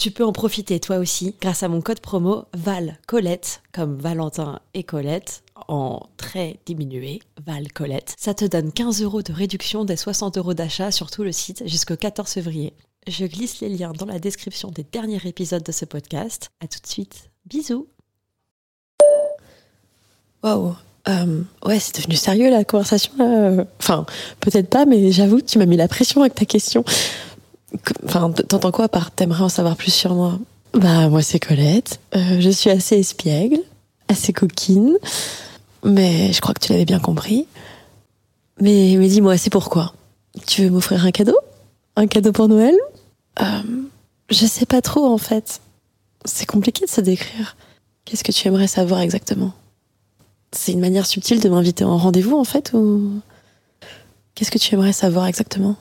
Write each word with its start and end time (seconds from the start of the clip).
Tu 0.00 0.10
peux 0.10 0.24
en 0.24 0.32
profiter 0.32 0.80
toi 0.80 0.96
aussi 0.96 1.34
grâce 1.42 1.62
à 1.62 1.68
mon 1.68 1.82
code 1.82 2.00
promo 2.00 2.46
Val 2.54 2.96
Colette, 3.06 3.60
comme 3.70 3.98
Valentin 3.98 4.60
et 4.72 4.82
Colette, 4.82 5.42
en 5.68 6.00
très 6.16 6.58
diminué, 6.64 7.20
Val 7.44 7.70
Colette. 7.70 8.14
Ça 8.18 8.32
te 8.32 8.46
donne 8.46 8.72
15 8.72 9.02
euros 9.02 9.20
de 9.20 9.34
réduction 9.34 9.84
des 9.84 9.96
60 9.96 10.38
euros 10.38 10.54
d'achat 10.54 10.90
sur 10.90 11.10
tout 11.10 11.22
le 11.22 11.32
site 11.32 11.68
jusqu'au 11.68 11.96
14 11.96 12.30
février. 12.30 12.72
Je 13.08 13.26
glisse 13.26 13.60
les 13.60 13.68
liens 13.68 13.92
dans 13.92 14.06
la 14.06 14.18
description 14.18 14.70
des 14.70 14.86
derniers 14.90 15.20
épisodes 15.26 15.62
de 15.62 15.72
ce 15.72 15.84
podcast. 15.84 16.48
À 16.60 16.66
tout 16.66 16.80
de 16.80 16.86
suite. 16.86 17.28
Bisous. 17.44 17.86
Waouh. 20.42 20.76
Euh, 21.08 21.42
ouais, 21.66 21.78
c'est 21.78 21.96
devenu 21.96 22.16
sérieux 22.16 22.50
la 22.50 22.64
conversation 22.64 23.12
là. 23.18 23.66
Enfin, 23.78 24.06
peut-être 24.40 24.68
pas, 24.68 24.86
mais 24.86 25.12
j'avoue 25.12 25.40
tu 25.42 25.58
m'as 25.58 25.66
mis 25.66 25.76
la 25.76 25.88
pression 25.88 26.22
avec 26.22 26.34
ta 26.34 26.44
question. 26.44 26.84
Enfin, 28.04 28.30
t'entends 28.32 28.72
quoi 28.72 28.88
par 28.88 29.10
t'aimerais 29.10 29.42
en 29.42 29.48
savoir 29.48 29.76
plus 29.76 29.92
sur 29.92 30.14
moi? 30.14 30.38
Bah, 30.74 31.08
moi, 31.08 31.22
c'est 31.22 31.38
Colette. 31.38 32.00
Euh, 32.14 32.40
je 32.40 32.50
suis 32.50 32.70
assez 32.70 32.96
espiègle, 32.96 33.58
assez 34.08 34.32
coquine, 34.32 34.96
mais 35.84 36.32
je 36.32 36.40
crois 36.40 36.54
que 36.54 36.60
tu 36.60 36.72
l'avais 36.72 36.84
bien 36.84 37.00
compris. 37.00 37.46
Mais, 38.60 38.96
dis-moi, 38.96 39.36
c'est 39.36 39.50
pourquoi? 39.50 39.94
Tu 40.46 40.62
veux 40.64 40.70
m'offrir 40.70 41.04
un 41.04 41.10
cadeau? 41.10 41.36
Un 41.96 42.06
cadeau 42.06 42.32
pour 42.32 42.48
Noël? 42.48 42.74
Euh, 43.40 43.44
Je 44.30 44.46
sais 44.46 44.66
pas 44.66 44.80
trop, 44.82 45.06
en 45.06 45.18
fait. 45.18 45.60
C'est 46.24 46.46
compliqué 46.46 46.84
de 46.84 46.90
se 46.90 47.00
décrire. 47.00 47.56
Qu'est-ce 48.04 48.22
que 48.24 48.32
tu 48.32 48.46
aimerais 48.46 48.66
savoir 48.66 49.00
exactement? 49.00 49.52
C'est 50.52 50.72
une 50.72 50.80
manière 50.80 51.06
subtile 51.06 51.40
de 51.40 51.48
m'inviter 51.48 51.84
en 51.84 51.96
rendez-vous, 51.96 52.36
en 52.36 52.44
fait, 52.44 52.72
ou? 52.74 53.20
Qu'est-ce 54.34 54.50
que 54.50 54.58
tu 54.58 54.74
aimerais 54.74 54.92
savoir 54.92 55.26
exactement? 55.26 55.76